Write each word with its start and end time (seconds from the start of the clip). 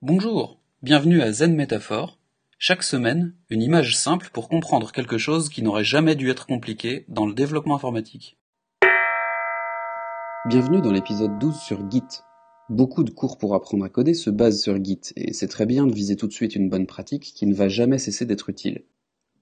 Bonjour, 0.00 0.60
bienvenue 0.80 1.22
à 1.22 1.32
Zen 1.32 1.56
Métaphore. 1.56 2.20
Chaque 2.56 2.84
semaine, 2.84 3.34
une 3.50 3.62
image 3.62 3.96
simple 3.96 4.30
pour 4.32 4.48
comprendre 4.48 4.92
quelque 4.92 5.18
chose 5.18 5.48
qui 5.48 5.60
n'aurait 5.60 5.82
jamais 5.82 6.14
dû 6.14 6.30
être 6.30 6.46
compliqué 6.46 7.04
dans 7.08 7.26
le 7.26 7.34
développement 7.34 7.74
informatique. 7.74 8.38
Bienvenue 10.48 10.80
dans 10.82 10.92
l'épisode 10.92 11.36
12 11.40 11.58
sur 11.58 11.90
Git. 11.90 12.22
Beaucoup 12.68 13.02
de 13.02 13.10
cours 13.10 13.38
pour 13.38 13.56
apprendre 13.56 13.84
à 13.84 13.88
coder 13.88 14.14
se 14.14 14.30
basent 14.30 14.62
sur 14.62 14.76
Git, 14.84 15.00
et 15.16 15.32
c'est 15.32 15.48
très 15.48 15.66
bien 15.66 15.84
de 15.84 15.92
viser 15.92 16.14
tout 16.14 16.28
de 16.28 16.32
suite 16.32 16.54
une 16.54 16.70
bonne 16.70 16.86
pratique 16.86 17.32
qui 17.34 17.46
ne 17.46 17.54
va 17.54 17.68
jamais 17.68 17.98
cesser 17.98 18.24
d'être 18.24 18.50
utile. 18.50 18.84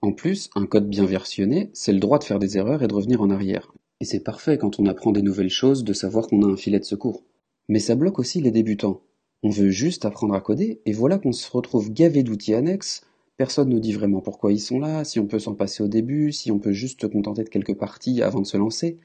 En 0.00 0.12
plus, 0.12 0.48
un 0.54 0.64
code 0.64 0.88
bien 0.88 1.04
versionné, 1.04 1.68
c'est 1.74 1.92
le 1.92 2.00
droit 2.00 2.18
de 2.18 2.24
faire 2.24 2.38
des 2.38 2.56
erreurs 2.56 2.82
et 2.82 2.88
de 2.88 2.94
revenir 2.94 3.20
en 3.20 3.28
arrière. 3.28 3.74
Et 4.00 4.06
c'est 4.06 4.24
parfait 4.24 4.56
quand 4.56 4.80
on 4.80 4.86
apprend 4.86 5.12
des 5.12 5.20
nouvelles 5.20 5.50
choses 5.50 5.84
de 5.84 5.92
savoir 5.92 6.28
qu'on 6.28 6.48
a 6.48 6.50
un 6.50 6.56
filet 6.56 6.80
de 6.80 6.84
secours. 6.84 7.24
Mais 7.68 7.78
ça 7.78 7.94
bloque 7.94 8.18
aussi 8.18 8.40
les 8.40 8.52
débutants. 8.52 9.02
On 9.42 9.50
veut 9.50 9.70
juste 9.70 10.04
apprendre 10.04 10.34
à 10.34 10.40
coder, 10.40 10.80
et 10.86 10.92
voilà 10.92 11.18
qu'on 11.18 11.32
se 11.32 11.50
retrouve 11.50 11.92
gavé 11.92 12.22
d'outils 12.22 12.54
annexes, 12.54 13.02
personne 13.36 13.68
ne 13.68 13.78
dit 13.78 13.92
vraiment 13.92 14.20
pourquoi 14.20 14.52
ils 14.52 14.60
sont 14.60 14.80
là, 14.80 15.04
si 15.04 15.20
on 15.20 15.26
peut 15.26 15.38
s'en 15.38 15.54
passer 15.54 15.82
au 15.82 15.88
début, 15.88 16.32
si 16.32 16.50
on 16.50 16.58
peut 16.58 16.72
juste 16.72 17.02
se 17.02 17.06
contenter 17.06 17.44
de 17.44 17.48
quelques 17.48 17.76
parties 17.76 18.22
avant 18.22 18.40
de 18.40 18.46
se 18.46 18.56
lancer, 18.56 18.98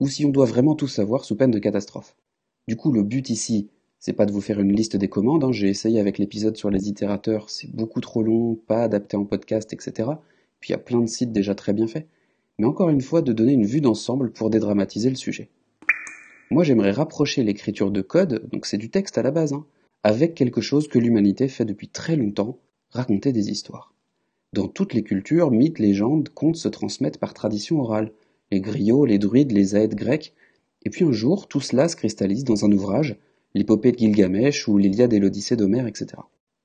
ou 0.00 0.08
si 0.08 0.24
on 0.24 0.30
doit 0.30 0.46
vraiment 0.46 0.74
tout 0.74 0.88
savoir 0.88 1.24
sous 1.24 1.36
peine 1.36 1.50
de 1.50 1.58
catastrophe. 1.58 2.16
Du 2.68 2.76
coup, 2.76 2.92
le 2.92 3.02
but 3.02 3.30
ici, 3.30 3.68
c'est 3.98 4.12
pas 4.12 4.26
de 4.26 4.32
vous 4.32 4.40
faire 4.40 4.60
une 4.60 4.74
liste 4.74 4.96
des 4.96 5.08
commandes, 5.08 5.44
hein, 5.44 5.52
j'ai 5.52 5.68
essayé 5.68 6.00
avec 6.00 6.18
l'épisode 6.18 6.56
sur 6.56 6.70
les 6.70 6.88
itérateurs, 6.88 7.48
c'est 7.48 7.70
beaucoup 7.74 8.00
trop 8.00 8.22
long, 8.22 8.54
pas 8.54 8.82
adapté 8.82 9.16
en 9.16 9.24
podcast, 9.24 9.72
etc. 9.72 10.10
Puis 10.60 10.70
il 10.70 10.72
y 10.72 10.74
a 10.74 10.78
plein 10.78 11.00
de 11.00 11.06
sites 11.06 11.32
déjà 11.32 11.54
très 11.54 11.72
bien 11.72 11.86
faits. 11.86 12.06
Mais 12.58 12.66
encore 12.66 12.90
une 12.90 13.00
fois, 13.00 13.22
de 13.22 13.32
donner 13.32 13.52
une 13.52 13.66
vue 13.66 13.80
d'ensemble 13.80 14.32
pour 14.32 14.50
dédramatiser 14.50 15.10
le 15.10 15.16
sujet. 15.16 15.48
Moi, 16.50 16.64
j'aimerais 16.64 16.92
rapprocher 16.92 17.42
l'écriture 17.42 17.90
de 17.90 18.00
code, 18.00 18.48
donc 18.50 18.66
c'est 18.66 18.78
du 18.78 18.90
texte 18.90 19.18
à 19.18 19.22
la 19.22 19.30
base, 19.30 19.52
hein, 19.52 19.66
avec 20.06 20.36
quelque 20.36 20.60
chose 20.60 20.86
que 20.86 21.00
l'humanité 21.00 21.48
fait 21.48 21.64
depuis 21.64 21.88
très 21.88 22.14
longtemps, 22.14 22.60
raconter 22.90 23.32
des 23.32 23.50
histoires. 23.50 23.92
Dans 24.52 24.68
toutes 24.68 24.94
les 24.94 25.02
cultures, 25.02 25.50
mythes, 25.50 25.80
légendes, 25.80 26.28
contes 26.28 26.54
se 26.54 26.68
transmettent 26.68 27.18
par 27.18 27.34
tradition 27.34 27.80
orale. 27.80 28.12
Les 28.52 28.60
griots, 28.60 29.04
les 29.04 29.18
druides, 29.18 29.50
les 29.50 29.74
aèdes 29.74 29.96
grecs. 29.96 30.32
Et 30.84 30.90
puis 30.90 31.04
un 31.04 31.10
jour, 31.10 31.48
tout 31.48 31.60
cela 31.60 31.88
se 31.88 31.96
cristallise 31.96 32.44
dans 32.44 32.64
un 32.64 32.70
ouvrage, 32.70 33.16
l'épopée 33.56 33.90
de 33.90 33.98
Gilgamesh 33.98 34.68
ou 34.68 34.78
l'Iliade 34.78 35.12
et 35.12 35.18
l'Odyssée 35.18 35.56
d'Homère, 35.56 35.88
etc. 35.88 36.22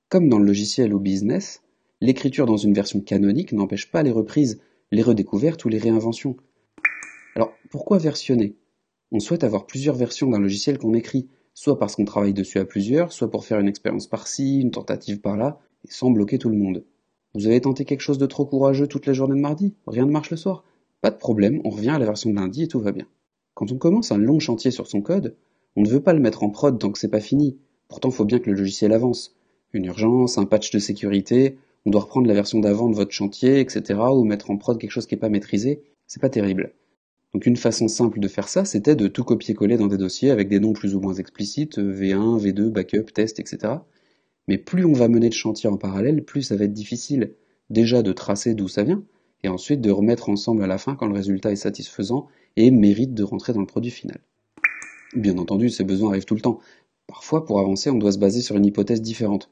Comme 0.07 0.29
dans 0.29 0.37
le 0.37 0.45
logiciel 0.45 0.93
ou 0.93 0.99
business, 0.99 1.63
l'écriture 1.99 2.45
dans 2.45 2.57
une 2.57 2.75
version 2.75 3.01
canonique 3.01 3.53
n'empêche 3.53 3.89
pas 3.89 4.03
les 4.03 4.11
reprises, 4.11 4.61
les 4.91 5.01
redécouvertes 5.01 5.65
ou 5.65 5.69
les 5.69 5.79
réinventions. 5.79 6.37
Alors, 7.35 7.53
pourquoi 7.71 7.97
versionner? 7.97 8.53
On 9.11 9.19
souhaite 9.19 9.43
avoir 9.43 9.65
plusieurs 9.65 9.95
versions 9.95 10.29
d'un 10.29 10.39
logiciel 10.39 10.77
qu'on 10.77 10.93
écrit, 10.93 11.27
soit 11.53 11.77
parce 11.77 11.95
qu'on 11.95 12.05
travaille 12.05 12.33
dessus 12.33 12.59
à 12.59 12.65
plusieurs, 12.65 13.11
soit 13.11 13.29
pour 13.29 13.45
faire 13.45 13.59
une 13.59 13.67
expérience 13.67 14.07
par-ci, 14.07 14.61
une 14.61 14.71
tentative 14.71 15.21
par-là, 15.21 15.59
et 15.85 15.91
sans 15.91 16.11
bloquer 16.11 16.37
tout 16.37 16.49
le 16.49 16.57
monde. 16.57 16.83
Vous 17.33 17.47
avez 17.47 17.61
tenté 17.61 17.85
quelque 17.85 18.01
chose 18.01 18.17
de 18.17 18.25
trop 18.25 18.45
courageux 18.45 18.87
toute 18.87 19.05
la 19.05 19.13
journée 19.13 19.35
de 19.35 19.41
mardi? 19.41 19.73
Rien 19.87 20.05
ne 20.05 20.11
marche 20.11 20.31
le 20.31 20.37
soir? 20.37 20.63
Pas 21.01 21.11
de 21.11 21.17
problème, 21.17 21.61
on 21.63 21.69
revient 21.69 21.89
à 21.89 21.99
la 21.99 22.05
version 22.05 22.29
de 22.29 22.35
lundi 22.35 22.63
et 22.63 22.67
tout 22.67 22.79
va 22.79 22.91
bien. 22.91 23.07
Quand 23.53 23.71
on 23.71 23.77
commence 23.77 24.11
un 24.11 24.17
long 24.17 24.39
chantier 24.39 24.71
sur 24.71 24.87
son 24.87 25.01
code, 25.01 25.35
on 25.75 25.81
ne 25.81 25.89
veut 25.89 26.01
pas 26.01 26.13
le 26.13 26.19
mettre 26.19 26.43
en 26.43 26.49
prod 26.49 26.77
tant 26.77 26.91
que 26.91 26.99
c'est 26.99 27.07
pas 27.07 27.21
fini. 27.21 27.57
Pourtant, 27.87 28.11
faut 28.11 28.25
bien 28.25 28.39
que 28.39 28.49
le 28.49 28.57
logiciel 28.57 28.91
avance. 28.93 29.35
Une 29.73 29.85
urgence, 29.85 30.37
un 30.37 30.45
patch 30.45 30.71
de 30.71 30.79
sécurité, 30.79 31.57
on 31.85 31.89
doit 31.89 32.01
reprendre 32.01 32.27
la 32.27 32.33
version 32.33 32.59
d'avant 32.59 32.89
de 32.89 32.95
votre 32.95 33.11
chantier, 33.11 33.59
etc., 33.59 33.99
ou 34.13 34.23
mettre 34.23 34.51
en 34.51 34.57
prod 34.57 34.77
quelque 34.77 34.91
chose 34.91 35.07
qui 35.07 35.15
n'est 35.15 35.19
pas 35.19 35.29
maîtrisé, 35.29 35.81
c'est 36.07 36.21
pas 36.21 36.29
terrible. 36.29 36.73
Donc 37.33 37.45
une 37.45 37.55
façon 37.55 37.87
simple 37.87 38.19
de 38.19 38.27
faire 38.27 38.49
ça, 38.49 38.65
c'était 38.65 38.95
de 38.95 39.07
tout 39.07 39.23
copier-coller 39.23 39.77
dans 39.77 39.87
des 39.87 39.97
dossiers 39.97 40.31
avec 40.31 40.49
des 40.49 40.59
noms 40.59 40.73
plus 40.73 40.95
ou 40.95 40.99
moins 40.99 41.13
explicites, 41.13 41.77
V1, 41.77 42.39
V2, 42.39 42.69
backup, 42.69 43.13
test, 43.13 43.39
etc. 43.39 43.73
Mais 44.47 44.57
plus 44.57 44.85
on 44.85 44.93
va 44.93 45.07
mener 45.07 45.29
de 45.29 45.33
chantier 45.33 45.69
en 45.69 45.77
parallèle, 45.77 46.23
plus 46.23 46.41
ça 46.41 46.55
va 46.55 46.65
être 46.65 46.73
difficile 46.73 47.33
déjà 47.69 48.01
de 48.01 48.11
tracer 48.11 48.53
d'où 48.53 48.67
ça 48.67 48.83
vient, 48.83 49.03
et 49.43 49.47
ensuite 49.47 49.81
de 49.81 49.91
remettre 49.91 50.29
ensemble 50.29 50.63
à 50.63 50.67
la 50.67 50.77
fin 50.77 50.95
quand 50.95 51.07
le 51.07 51.13
résultat 51.13 51.51
est 51.51 51.55
satisfaisant 51.55 52.27
et 52.57 52.69
mérite 52.69 53.13
de 53.13 53.23
rentrer 53.23 53.53
dans 53.53 53.61
le 53.61 53.65
produit 53.65 53.91
final. 53.91 54.19
Bien 55.15 55.37
entendu, 55.37 55.69
ces 55.69 55.83
besoins 55.83 56.09
arrivent 56.09 56.25
tout 56.25 56.35
le 56.35 56.41
temps. 56.41 56.59
Parfois, 57.07 57.45
pour 57.45 57.59
avancer, 57.59 57.89
on 57.89 57.97
doit 57.97 58.11
se 58.11 58.19
baser 58.19 58.41
sur 58.41 58.55
une 58.55 58.65
hypothèse 58.65 59.01
différente. 59.01 59.49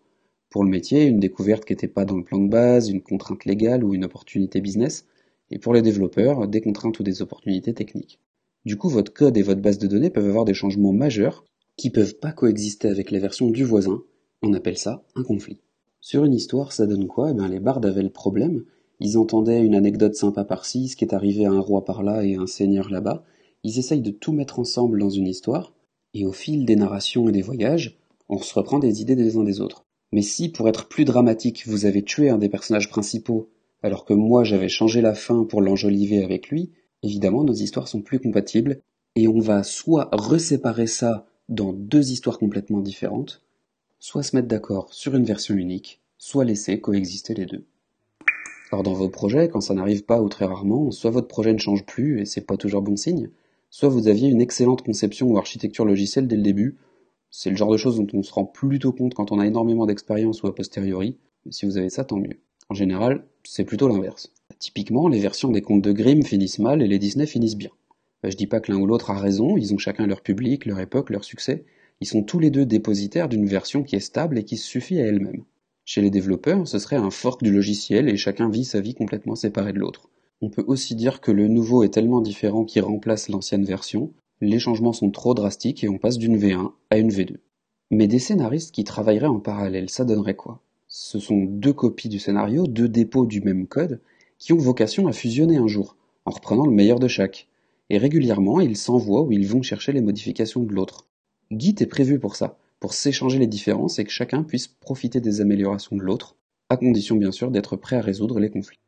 Pour 0.49 0.63
le 0.63 0.69
métier, 0.69 1.05
une 1.05 1.19
découverte 1.19 1.65
qui 1.65 1.73
n'était 1.73 1.87
pas 1.87 2.05
dans 2.05 2.17
le 2.17 2.23
plan 2.23 2.39
de 2.39 2.49
base, 2.49 2.89
une 2.89 3.01
contrainte 3.01 3.45
légale 3.45 3.83
ou 3.83 3.93
une 3.93 4.05
opportunité 4.05 4.61
business, 4.61 5.05
et 5.51 5.59
pour 5.59 5.73
les 5.73 5.81
développeurs, 5.81 6.47
des 6.47 6.61
contraintes 6.61 6.99
ou 6.99 7.03
des 7.03 7.21
opportunités 7.21 7.73
techniques. 7.73 8.19
Du 8.65 8.75
coup, 8.75 8.89
votre 8.89 9.13
code 9.13 9.37
et 9.37 9.41
votre 9.41 9.61
base 9.61 9.77
de 9.77 9.87
données 9.87 10.09
peuvent 10.09 10.27
avoir 10.27 10.45
des 10.45 10.53
changements 10.53 10.93
majeurs 10.93 11.45
qui 11.77 11.89
peuvent 11.89 12.17
pas 12.17 12.31
coexister 12.31 12.89
avec 12.89 13.09
les 13.09 13.19
versions 13.19 13.49
du 13.49 13.63
voisin. 13.63 14.03
On 14.41 14.53
appelle 14.53 14.77
ça 14.77 15.03
un 15.15 15.23
conflit. 15.23 15.61
Sur 16.01 16.25
une 16.25 16.33
histoire, 16.33 16.71
ça 16.71 16.87
donne 16.87 17.07
quoi? 17.07 17.31
Eh 17.31 17.33
bien, 17.33 17.47
les 17.47 17.59
bardes 17.59 17.85
avaient 17.85 18.03
le 18.03 18.09
problème. 18.09 18.63
Ils 18.99 19.17
entendaient 19.17 19.63
une 19.63 19.75
anecdote 19.75 20.15
sympa 20.15 20.43
par-ci, 20.43 20.89
ce 20.89 20.95
qui 20.95 21.05
est 21.05 21.13
arrivé 21.13 21.45
à 21.45 21.51
un 21.51 21.59
roi 21.59 21.85
par-là 21.85 22.25
et 22.25 22.35
un 22.35 22.47
seigneur 22.47 22.89
là-bas. 22.89 23.23
Ils 23.63 23.79
essayent 23.79 24.01
de 24.01 24.11
tout 24.11 24.33
mettre 24.33 24.59
ensemble 24.59 24.99
dans 24.99 25.09
une 25.09 25.27
histoire, 25.27 25.73
et 26.13 26.25
au 26.25 26.31
fil 26.31 26.65
des 26.65 26.75
narrations 26.75 27.29
et 27.29 27.31
des 27.31 27.41
voyages, 27.41 27.97
on 28.27 28.37
se 28.39 28.53
reprend 28.53 28.79
des 28.79 29.01
idées 29.01 29.15
des 29.15 29.37
uns 29.37 29.43
des 29.43 29.61
autres. 29.61 29.85
Mais 30.11 30.21
si, 30.21 30.49
pour 30.49 30.67
être 30.67 30.87
plus 30.87 31.05
dramatique, 31.05 31.63
vous 31.65 31.85
avez 31.85 32.03
tué 32.03 32.29
un 32.29 32.37
des 32.37 32.49
personnages 32.49 32.89
principaux 32.89 33.49
alors 33.83 34.05
que 34.05 34.13
moi 34.13 34.43
j'avais 34.43 34.69
changé 34.69 35.01
la 35.01 35.13
fin 35.13 35.43
pour 35.43 35.61
l'enjoliver 35.61 36.23
avec 36.23 36.49
lui, 36.49 36.71
évidemment 37.03 37.43
nos 37.43 37.53
histoires 37.53 37.87
sont 37.87 38.01
plus 38.01 38.19
compatibles, 38.19 38.81
et 39.15 39.27
on 39.27 39.39
va 39.39 39.63
soit 39.63 40.09
reséparer 40.11 40.87
ça 40.87 41.25
dans 41.49 41.73
deux 41.73 42.11
histoires 42.11 42.37
complètement 42.37 42.79
différentes, 42.79 43.41
soit 43.99 44.23
se 44.23 44.35
mettre 44.35 44.47
d'accord 44.47 44.93
sur 44.93 45.15
une 45.15 45.25
version 45.25 45.55
unique, 45.55 46.01
soit 46.17 46.45
laisser 46.45 46.79
coexister 46.79 47.33
les 47.33 47.45
deux. 47.45 47.65
Or 48.71 48.83
dans 48.83 48.93
vos 48.93 49.09
projets, 49.09 49.49
quand 49.49 49.61
ça 49.61 49.73
n'arrive 49.73 50.03
pas 50.03 50.21
ou 50.21 50.29
très 50.29 50.45
rarement, 50.45 50.91
soit 50.91 51.09
votre 51.09 51.27
projet 51.27 51.53
ne 51.53 51.57
change 51.57 51.85
plus 51.85 52.21
et 52.21 52.25
c'est 52.25 52.45
pas 52.45 52.57
toujours 52.57 52.83
bon 52.83 52.95
signe, 52.95 53.29
soit 53.71 53.89
vous 53.89 54.07
aviez 54.07 54.29
une 54.29 54.41
excellente 54.41 54.83
conception 54.83 55.27
ou 55.27 55.37
architecture 55.37 55.85
logicielle 55.85 56.27
dès 56.27 56.35
le 56.35 56.43
début, 56.43 56.77
c'est 57.31 57.49
le 57.49 57.55
genre 57.55 57.71
de 57.71 57.77
choses 57.77 57.97
dont 57.97 58.07
on 58.13 58.23
se 58.23 58.33
rend 58.33 58.45
plutôt 58.45 58.91
compte 58.91 59.13
quand 59.13 59.31
on 59.31 59.39
a 59.39 59.47
énormément 59.47 59.85
d'expérience 59.85 60.43
ou 60.43 60.47
a 60.47 60.55
posteriori, 60.55 61.17
mais 61.45 61.51
si 61.51 61.65
vous 61.65 61.77
avez 61.77 61.89
ça 61.89 62.03
tant 62.03 62.17
mieux. 62.17 62.39
En 62.69 62.75
général, 62.75 63.23
c'est 63.43 63.63
plutôt 63.63 63.87
l'inverse. 63.87 64.31
Typiquement, 64.59 65.07
les 65.07 65.19
versions 65.19 65.51
des 65.51 65.61
contes 65.61 65.81
de 65.81 65.91
Grimm 65.91 66.23
finissent 66.23 66.59
mal 66.59 66.83
et 66.83 66.87
les 66.87 66.99
Disney 66.99 67.25
finissent 67.25 67.57
bien. 67.57 67.71
Je 68.23 68.35
dis 68.35 68.45
pas 68.45 68.59
que 68.59 68.71
l'un 68.71 68.77
ou 68.77 68.85
l'autre 68.85 69.09
a 69.09 69.17
raison, 69.17 69.57
ils 69.57 69.73
ont 69.73 69.79
chacun 69.79 70.05
leur 70.05 70.21
public, 70.21 70.65
leur 70.65 70.79
époque, 70.79 71.09
leur 71.09 71.23
succès. 71.23 71.65
Ils 71.99 72.07
sont 72.07 72.21
tous 72.21 72.37
les 72.37 72.51
deux 72.51 72.65
dépositaires 72.65 73.27
d'une 73.27 73.47
version 73.47 73.81
qui 73.81 73.95
est 73.95 74.01
stable 74.01 74.37
et 74.37 74.43
qui 74.43 74.57
suffit 74.57 74.99
à 74.99 75.07
elle-même. 75.07 75.45
Chez 75.83 76.01
les 76.01 76.11
développeurs, 76.11 76.67
ce 76.67 76.77
serait 76.77 76.95
un 76.95 77.09
fork 77.09 77.41
du 77.41 77.51
logiciel 77.51 78.07
et 78.07 78.17
chacun 78.17 78.49
vit 78.49 78.65
sa 78.65 78.81
vie 78.81 78.93
complètement 78.93 79.35
séparée 79.35 79.73
de 79.73 79.79
l'autre. 79.79 80.09
On 80.41 80.49
peut 80.49 80.63
aussi 80.67 80.93
dire 80.93 81.21
que 81.21 81.31
le 81.31 81.47
nouveau 81.47 81.81
est 81.81 81.93
tellement 81.93 82.21
différent 82.21 82.65
qu'il 82.65 82.83
remplace 82.83 83.29
l'ancienne 83.29 83.65
version, 83.65 84.13
les 84.41 84.59
changements 84.59 84.93
sont 84.93 85.09
trop 85.09 85.33
drastiques 85.33 85.83
et 85.83 85.89
on 85.89 85.97
passe 85.97 86.19
d'une 86.19 86.37
V1 86.37 86.71
à 86.91 86.97
une 86.99 87.09
V2. 87.09 87.37
Mais 87.89 88.07
des 88.07 88.19
scénaristes 88.19 88.75
qui 88.75 88.83
travailleraient 88.83 89.25
en 89.25 89.39
parallèle, 89.39 89.89
ça 89.89 90.05
donnerait 90.05 90.35
quoi? 90.35 90.61
Ce 90.91 91.19
sont 91.19 91.45
deux 91.45 91.71
copies 91.71 92.09
du 92.09 92.17
scénario, 92.17 92.65
deux 92.65 92.89
dépôts 92.89 93.27
du 93.27 93.41
même 93.41 93.67
code, 93.67 94.01
qui 94.39 94.53
ont 94.53 94.57
vocation 94.57 95.07
à 95.07 95.11
fusionner 95.11 95.57
un 95.57 95.67
jour, 95.67 95.95
en 96.25 96.31
reprenant 96.31 96.65
le 96.65 96.71
meilleur 96.71 96.99
de 96.99 97.07
chaque. 97.07 97.47
Et 97.91 97.99
régulièrement, 97.99 98.59
ils 98.59 98.75
s'envoient 98.75 99.21
ou 99.21 99.31
ils 99.31 99.47
vont 99.47 99.61
chercher 99.61 99.91
les 99.91 100.01
modifications 100.01 100.63
de 100.63 100.73
l'autre. 100.73 101.05
Git 101.51 101.75
est 101.79 101.85
prévu 101.85 102.17
pour 102.19 102.35
ça, 102.35 102.57
pour 102.79 102.93
s'échanger 102.93 103.37
les 103.37 103.47
différences 103.47 103.99
et 103.99 104.03
que 104.03 104.11
chacun 104.11 104.41
puisse 104.41 104.67
profiter 104.67 105.21
des 105.21 105.41
améliorations 105.41 105.95
de 105.95 106.01
l'autre, 106.01 106.35
à 106.69 106.77
condition 106.77 107.15
bien 107.15 107.31
sûr 107.31 107.51
d'être 107.51 107.75
prêt 107.75 107.97
à 107.97 108.01
résoudre 108.01 108.39
les 108.39 108.49
conflits. 108.49 108.79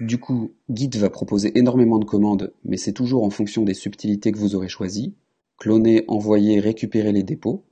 Du 0.00 0.18
coup, 0.18 0.52
Git 0.70 0.90
va 0.96 1.10
proposer 1.10 1.58
énormément 1.58 1.98
de 1.98 2.06
commandes, 2.06 2.54
mais 2.64 2.78
c'est 2.78 2.92
toujours 2.92 3.22
en 3.22 3.30
fonction 3.30 3.64
des 3.64 3.74
subtilités 3.74 4.32
que 4.32 4.38
vous 4.38 4.54
aurez 4.54 4.68
choisies. 4.68 5.14
Cloner, 5.58 6.04
envoyer, 6.08 6.58
récupérer 6.58 7.12
les 7.12 7.22
dépôts, 7.22 7.64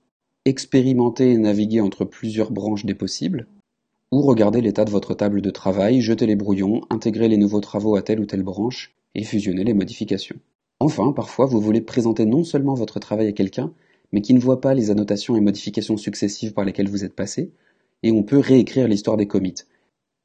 expérimenter 0.44 1.32
et 1.32 1.38
naviguer 1.38 1.80
entre 1.80 2.04
plusieurs 2.04 2.52
branches 2.52 2.84
des 2.84 2.94
possibles, 2.94 3.46
ou 4.12 4.20
regarder 4.20 4.60
l'état 4.60 4.84
de 4.84 4.90
votre 4.90 5.14
table 5.14 5.40
de 5.40 5.50
travail, 5.50 6.02
jeter 6.02 6.26
les 6.26 6.36
brouillons, 6.36 6.82
intégrer 6.90 7.28
les 7.28 7.38
nouveaux 7.38 7.60
travaux 7.60 7.96
à 7.96 8.02
telle 8.02 8.20
ou 8.20 8.26
telle 8.26 8.42
branche, 8.42 8.94
et 9.14 9.24
fusionner 9.24 9.64
les 9.64 9.72
modifications. 9.74 10.36
Enfin, 10.80 11.12
parfois, 11.12 11.46
vous 11.46 11.60
voulez 11.60 11.80
présenter 11.80 12.26
non 12.26 12.44
seulement 12.44 12.74
votre 12.74 13.00
travail 13.00 13.28
à 13.28 13.32
quelqu'un, 13.32 13.72
mais 14.12 14.20
qui 14.20 14.34
ne 14.34 14.38
voit 14.38 14.60
pas 14.60 14.74
les 14.74 14.90
annotations 14.90 15.34
et 15.34 15.40
modifications 15.40 15.96
successives 15.96 16.52
par 16.52 16.64
lesquelles 16.66 16.88
vous 16.88 17.04
êtes 17.04 17.16
passé, 17.16 17.52
et 18.02 18.12
on 18.12 18.22
peut 18.22 18.38
réécrire 18.38 18.86
l'histoire 18.86 19.16
des 19.16 19.26
commits. 19.26 19.64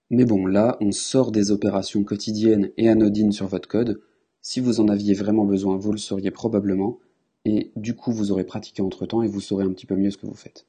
Mais 0.09 0.25
bon, 0.25 0.45
là, 0.45 0.77
on 0.81 0.91
sort 0.91 1.31
des 1.31 1.51
opérations 1.51 2.03
quotidiennes 2.03 2.71
et 2.77 2.89
anodines 2.89 3.31
sur 3.31 3.47
votre 3.47 3.69
code. 3.69 4.01
Si 4.41 4.59
vous 4.59 4.81
en 4.81 4.89
aviez 4.89 5.13
vraiment 5.13 5.45
besoin, 5.45 5.77
vous 5.77 5.93
le 5.93 5.97
sauriez 5.97 6.31
probablement, 6.31 6.99
et 7.45 7.71
du 7.77 7.95
coup, 7.95 8.11
vous 8.11 8.31
aurez 8.31 8.43
pratiqué 8.43 8.81
entre 8.81 9.05
temps 9.05 9.21
et 9.21 9.27
vous 9.27 9.41
saurez 9.41 9.63
un 9.63 9.71
petit 9.71 9.85
peu 9.85 9.95
mieux 9.95 10.11
ce 10.11 10.17
que 10.17 10.25
vous 10.25 10.33
faites. 10.33 10.65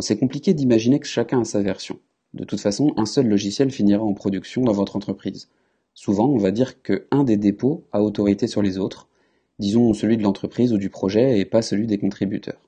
C'est 0.00 0.18
compliqué 0.18 0.54
d'imaginer 0.54 0.98
que 0.98 1.06
chacun 1.06 1.40
a 1.40 1.44
sa 1.44 1.62
version. 1.62 1.98
De 2.32 2.44
toute 2.44 2.60
façon, 2.60 2.92
un 2.96 3.06
seul 3.06 3.28
logiciel 3.28 3.70
finira 3.70 4.02
en 4.02 4.14
production 4.14 4.62
dans 4.62 4.72
votre 4.72 4.96
entreprise. 4.96 5.48
Souvent, 5.94 6.28
on 6.28 6.38
va 6.38 6.52
dire 6.52 6.82
que 6.82 7.06
un 7.10 7.24
des 7.24 7.36
dépôts 7.36 7.84
a 7.92 8.02
autorité 8.02 8.46
sur 8.46 8.62
les 8.62 8.78
autres, 8.78 9.08
disons 9.58 9.92
celui 9.92 10.16
de 10.16 10.22
l'entreprise 10.22 10.72
ou 10.72 10.78
du 10.78 10.88
projet 10.90 11.38
et 11.38 11.44
pas 11.44 11.62
celui 11.62 11.86
des 11.86 11.98
contributeurs. 11.98 12.60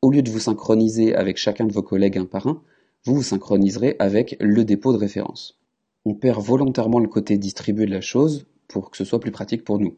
au 0.00 0.10
lieu 0.10 0.22
de 0.22 0.30
vous 0.30 0.40
synchroniser 0.40 1.14
avec 1.14 1.36
chacun 1.36 1.64
de 1.64 1.72
vos 1.72 1.82
collègues 1.82 2.18
un 2.18 2.24
par 2.24 2.48
un, 2.48 2.60
vous 3.04 3.14
vous 3.14 3.22
synchroniserez 3.22 3.94
avec 4.00 4.36
le 4.40 4.64
dépôt 4.64 4.92
de 4.92 4.98
référence. 4.98 5.60
On 6.04 6.14
perd 6.14 6.42
volontairement 6.42 6.98
le 6.98 7.08
côté 7.08 7.38
distribué 7.38 7.86
de 7.86 7.92
la 7.92 8.00
chose 8.00 8.46
pour 8.66 8.90
que 8.90 8.96
ce 8.96 9.04
soit 9.04 9.20
plus 9.20 9.30
pratique 9.30 9.62
pour 9.62 9.78
nous. 9.78 9.96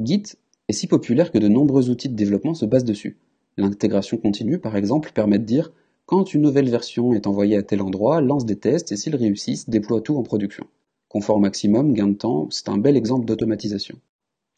Git 0.00 0.24
est 0.68 0.72
si 0.72 0.88
populaire 0.88 1.30
que 1.30 1.38
de 1.38 1.46
nombreux 1.46 1.90
outils 1.90 2.08
de 2.08 2.16
développement 2.16 2.54
se 2.54 2.64
basent 2.64 2.84
dessus. 2.84 3.16
L'intégration 3.56 4.16
continue, 4.16 4.58
par 4.58 4.76
exemple, 4.76 5.12
permet 5.12 5.38
de 5.38 5.44
dire 5.44 5.70
quand 6.06 6.34
une 6.34 6.42
nouvelle 6.42 6.68
version 6.68 7.14
est 7.14 7.26
envoyée 7.26 7.56
à 7.56 7.62
tel 7.62 7.80
endroit, 7.80 8.20
lance 8.20 8.44
des 8.44 8.58
tests 8.58 8.92
et 8.92 8.96
s'ils 8.96 9.16
réussissent, 9.16 9.70
déploie 9.70 10.00
tout 10.00 10.16
en 10.16 10.22
production. 10.22 10.66
Confort 11.08 11.40
maximum, 11.40 11.94
gain 11.94 12.08
de 12.08 12.14
temps, 12.14 12.48
c'est 12.50 12.68
un 12.68 12.76
bel 12.76 12.96
exemple 12.96 13.24
d'automatisation. 13.24 13.98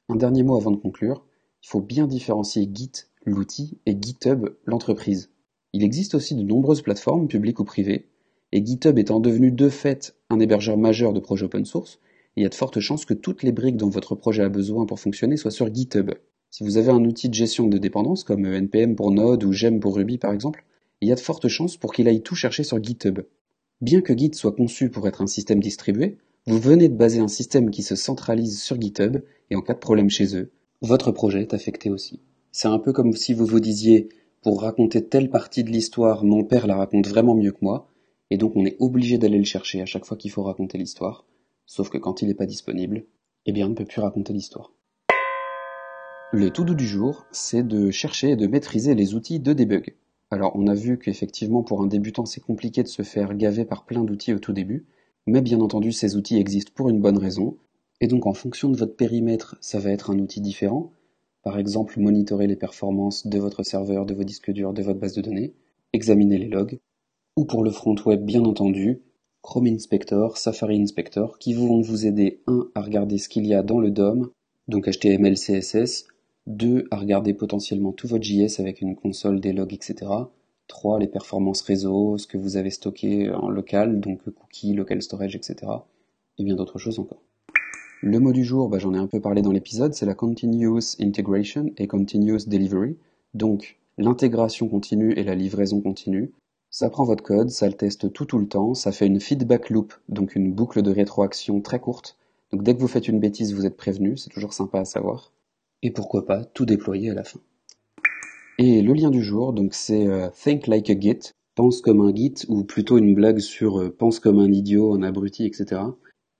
Un 0.08 0.16
dernier 0.16 0.43
mot 0.43 0.56
avant 0.56 0.72
de 0.72 0.76
conclure, 0.76 1.25
il 1.62 1.69
faut 1.69 1.81
bien 1.81 2.06
différencier 2.06 2.69
Git, 2.72 3.06
l'outil, 3.25 3.78
et 3.87 3.96
GitHub, 4.00 4.48
l'entreprise. 4.64 5.31
Il 5.72 5.84
existe 5.84 6.14
aussi 6.14 6.34
de 6.34 6.43
nombreuses 6.43 6.82
plateformes, 6.82 7.28
publiques 7.28 7.60
ou 7.60 7.64
privées, 7.64 8.06
et 8.52 8.64
GitHub 8.64 8.99
étant 8.99 9.20
devenu 9.20 9.52
de 9.52 9.69
fait 9.69 10.16
un 10.31 10.40
hébergeur 10.40 10.76
majeur 10.76 11.12
de 11.12 11.20
projets 11.20 11.46
open 11.46 11.64
source, 11.64 12.00
il 12.37 12.42
y 12.42 12.46
a 12.46 12.49
de 12.49 12.54
fortes 12.54 12.81
chances 12.81 13.04
que 13.04 13.14
toutes 13.14 13.42
les 13.42 13.52
briques 13.52 13.76
dont 13.76 13.88
votre 13.88 14.14
projet 14.14 14.42
a 14.42 14.49
besoin 14.49 14.84
pour 14.84 15.00
fonctionner 15.00 15.37
soient 15.37 15.50
sur 15.50 15.72
GitHub. 15.72 16.10
Si 16.50 16.64
vous 16.64 16.76
avez 16.76 16.90
un 16.90 17.04
outil 17.04 17.28
de 17.28 17.34
gestion 17.34 17.66
de 17.66 17.78
dépendance 17.78 18.25
comme 18.25 18.46
NPM 18.46 18.94
pour 18.94 19.10
Node 19.10 19.44
ou 19.44 19.52
Gem 19.52 19.81
pour 19.81 19.96
Ruby 19.96 20.19
par 20.19 20.32
exemple, 20.32 20.64
il 21.00 21.08
y 21.08 21.12
a 21.12 21.14
de 21.14 21.20
fortes 21.20 21.48
chances 21.48 21.76
pour 21.76 21.93
qu'il 21.93 22.08
aille 22.08 22.22
tout 22.22 22.34
chercher 22.34 22.64
sur 22.64 22.82
GitHub. 22.82 23.20
Bien 23.81 24.00
que 24.00 24.16
Git 24.16 24.32
soit 24.34 24.52
conçu 24.52 24.88
pour 24.88 25.06
être 25.06 25.20
un 25.20 25.26
système 25.26 25.60
distribué, 25.60 26.16
vous 26.46 26.58
venez 26.58 26.88
de 26.88 26.94
baser 26.94 27.20
un 27.20 27.28
système 27.28 27.70
qui 27.70 27.82
se 27.82 27.96
centralise 27.96 28.62
sur 28.62 28.81
GitHub 28.81 29.19
et 29.50 29.56
en 29.56 29.60
cas 29.60 29.75
de 29.75 29.78
problème 29.78 30.08
chez 30.08 30.37
eux, 30.37 30.52
votre 30.81 31.10
projet 31.10 31.43
est 31.43 31.54
affecté 31.54 31.90
aussi. 31.90 32.20
C'est 32.52 32.69
un 32.69 32.78
peu 32.78 32.93
comme 32.93 33.12
si 33.12 33.34
vous 33.34 33.44
vous 33.44 33.60
disiez 33.60 34.08
pour 34.43 34.62
raconter 34.62 35.04
telle 35.04 35.28
partie 35.28 35.64
de 35.64 35.70
l'histoire, 35.70 36.25
mon 36.25 36.44
père 36.44 36.66
la 36.66 36.76
raconte 36.76 37.08
vraiment 37.08 37.34
mieux 37.34 37.52
que 37.52 37.62
moi, 37.62 37.90
et 38.31 38.38
donc 38.38 38.56
on 38.56 38.64
est 38.64 38.76
obligé 38.81 39.19
d'aller 39.19 39.38
le 39.38 39.44
chercher 39.44 39.82
à 39.82 39.87
chaque 39.87 40.06
fois 40.06 40.16
qu'il 40.16 40.31
faut 40.31 40.42
raconter 40.42 40.78
l'histoire, 40.78 41.26
sauf 41.66 41.90
que 41.90 41.99
quand 41.99 42.22
il 42.22 42.28
n'est 42.28 42.34
pas 42.34 42.46
disponible, 42.46 43.04
eh 43.44 43.52
bien 43.52 43.66
on 43.66 43.70
ne 43.70 43.75
peut 43.75 43.84
plus 43.84 44.00
raconter 44.00 44.32
l'histoire. 44.32 44.72
Le 46.32 46.50
tout 46.50 46.64
doux 46.64 46.75
du 46.75 46.87
jour, 46.87 47.26
c'est 47.31 47.66
de 47.66 47.90
chercher 47.90 48.31
et 48.31 48.37
de 48.37 48.46
maîtriser 48.46 48.94
les 48.94 49.14
outils 49.14 49.40
de 49.40 49.52
debug. 49.52 49.94
Alors 50.31 50.52
on 50.56 50.67
a 50.67 50.75
vu 50.75 50.99
qu'effectivement 50.99 51.62
pour 51.62 51.82
un 51.82 51.87
débutant 51.87 52.26
c'est 52.26 52.40
compliqué 52.40 52.82
de 52.82 52.88
se 52.88 53.02
faire 53.02 53.34
gaver 53.34 53.64
par 53.64 53.84
plein 53.84 54.02
d'outils 54.02 54.34
au 54.34 54.38
tout 54.38 54.52
début, 54.52 54.87
mais 55.26 55.40
bien 55.40 55.61
entendu 55.61 55.93
ces 55.93 56.17
outils 56.17 56.37
existent 56.37 56.73
pour 56.75 56.88
une 56.88 57.00
bonne 57.00 57.19
raison, 57.19 57.56
et 58.00 58.08
donc 58.08 58.26
en 58.26 58.34
fonction 58.34 58.69
de 58.69 58.76
votre 58.76 58.96
périmètre 58.96 59.56
ça 59.61 59.78
va 59.78 59.90
être 59.90 60.11
un 60.11 60.19
outil 60.19 60.40
différent, 60.40 60.93
par 61.43 61.58
exemple 61.58 62.00
monitorer 62.00 62.49
les 62.49 62.56
performances 62.56 63.26
de 63.26 63.38
votre 63.38 63.62
serveur, 63.62 64.05
de 64.05 64.14
vos 64.14 64.25
disques 64.25 64.50
durs, 64.50 64.73
de 64.73 64.82
votre 64.82 64.99
base 64.99 65.14
de 65.14 65.23
données, 65.23 65.55
examiner 65.93 66.38
les 66.38 66.49
logs, 66.49 66.81
ou 67.37 67.44
pour 67.44 67.62
le 67.62 67.70
front 67.70 67.94
web 68.05 68.25
bien 68.25 68.44
entendu, 68.44 69.02
Chrome 69.43 69.69
Inspector, 69.69 70.37
Safari 70.37 70.81
Inspector, 70.81 71.38
qui 71.38 71.55
vont 71.55 71.81
vous 71.81 72.05
aider, 72.05 72.43
un, 72.49 72.69
à 72.75 72.81
regarder 72.81 73.19
ce 73.19 73.28
qu'il 73.28 73.46
y 73.46 73.55
a 73.55 73.62
dans 73.62 73.78
le 73.78 73.93
DOM, 73.93 74.31
donc 74.67 74.88
HTML, 74.88 75.34
CSS, 75.34 76.08
2. 76.46 76.87
À 76.90 76.96
regarder 76.96 77.34
potentiellement 77.34 77.93
tout 77.93 78.06
votre 78.06 78.25
JS 78.25 78.60
avec 78.60 78.81
une 78.81 78.94
console, 78.94 79.40
des 79.40 79.52
logs, 79.52 79.75
etc. 79.75 80.10
3. 80.69 80.98
Les 80.98 81.06
performances 81.06 81.62
réseau, 81.62 82.19
ce 82.19 82.26
que 82.26 82.38
vous 82.38 82.56
avez 82.56 82.70
stocké 82.70 83.31
en 83.31 83.48
local, 83.48 84.00
donc 84.00 84.20
cookies, 84.31 84.75
local 84.75 85.02
storage, 85.02 85.37
etc. 85.37 85.56
Et 86.38 86.44
bien 86.44 86.54
d'autres 86.54 86.78
choses 86.78 86.98
encore. 86.98 87.22
Le 88.02 88.20
mot 88.20 88.32
du 88.32 88.44
jour, 88.44 88.69
bah, 88.69 88.78
j'en 88.78 88.94
ai 88.94 88.98
un 88.98 89.06
peu 89.06 89.20
parlé 89.20 89.43
dans 89.43 89.52
l'épisode, 89.52 89.94
c'est 89.94 90.06
la 90.06 90.14
Continuous 90.14 90.96
Integration 91.00 91.72
et 91.78 91.87
Continuous 91.87 92.46
Delivery. 92.46 92.96
Donc 93.34 93.78
l'intégration 93.99 94.69
continue 94.69 95.12
et 95.14 95.25
la 95.25 95.34
livraison 95.34 95.81
continue. 95.81 96.31
Ça 96.70 96.90
prend 96.90 97.04
votre 97.04 97.22
code, 97.22 97.49
ça 97.49 97.66
le 97.66 97.72
teste 97.72 98.12
tout 98.12 98.26
tout 98.26 98.38
le 98.38 98.49
temps, 98.49 98.75
ça 98.75 98.92
fait 98.92 99.06
une 99.06 99.20
feedback 99.20 99.70
loop, 99.70 99.94
donc 100.08 100.37
une 100.37 100.52
boucle 100.52 100.82
de 100.82 100.90
rétroaction 100.90 101.60
très 101.62 101.81
courte. 101.81 102.19
Donc 102.52 102.62
dès 102.62 102.75
que 102.75 102.81
vous 102.81 102.88
faites 102.88 103.08
une 103.08 103.19
bêtise, 103.19 103.54
vous 103.54 103.66
êtes 103.66 103.76
prévenu, 103.76 104.16
c'est 104.16 104.31
toujours 104.31 104.52
sympa 104.52 104.81
à 104.81 104.84
savoir. 104.84 105.32
Et 105.82 105.90
pourquoi 105.90 106.26
pas 106.26 106.44
tout 106.44 106.67
déployer 106.67 107.11
à 107.11 107.14
la 107.14 107.25
fin. 107.25 107.40
Et 108.58 108.81
le 108.81 108.94
lien 108.94 109.11
du 109.11 109.23
jour, 109.23 109.52
donc 109.52 109.75
c'est 109.75 110.06
euh, 110.06 110.28
Think 110.31 110.67
Like 110.67 110.88
a 110.88 110.99
Git, 110.99 111.32
pense 111.55 111.82
comme 111.82 112.00
un 112.00 112.14
Git, 112.14 112.46
ou 112.49 112.64
plutôt 112.64 112.96
une 112.96 113.14
blague 113.14 113.38
sur 113.38 113.81
euh, 113.81 113.90
pense 113.90 114.19
comme 114.19 114.38
un 114.38 114.50
idiot, 114.50 114.94
un 114.94 115.02
abruti, 115.02 115.44
etc. 115.44 115.82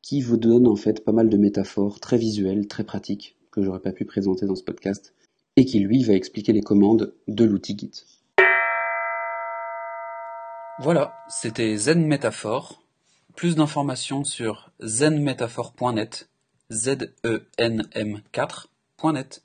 qui 0.03 0.23
vous 0.23 0.39
donne 0.39 0.67
en 0.67 0.77
fait 0.77 1.05
pas 1.05 1.13
mal 1.13 1.29
de 1.29 1.37
métaphores 1.37 2.01
très 2.01 2.17
visuelles, 2.17 2.67
très 2.69 2.85
pratiques, 2.85 3.37
que 3.51 3.63
j'aurais 3.63 3.81
pas 3.81 3.93
pu 3.93 4.07
présenter 4.07 4.47
dans 4.47 4.55
ce 4.55 4.65
podcast, 4.65 5.15
et 5.57 5.67
qui 5.67 5.79
lui 5.79 6.03
va 6.05 6.15
expliquer 6.15 6.53
les 6.53 6.63
commandes 6.63 7.15
de 7.29 7.45
l'outil 7.45 7.77
Git. 7.79 8.05
Voilà, 10.79 11.15
c'était 11.29 11.77
Zen 11.77 12.07
Métaphore. 12.07 12.83
Plus 13.35 13.57
d'informations 13.57 14.25
sur 14.25 14.71
zenmétaphore.net, 14.81 16.29
Z-E-N-M 16.71 18.23
planet 18.97 19.41